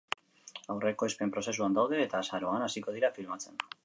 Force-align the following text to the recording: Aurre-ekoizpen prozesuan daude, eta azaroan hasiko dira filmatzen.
Aurre-ekoizpen 0.75 1.33
prozesuan 1.35 1.77
daude, 1.79 1.99
eta 2.05 2.21
azaroan 2.23 2.65
hasiko 2.69 2.95
dira 2.97 3.13
filmatzen. 3.19 3.63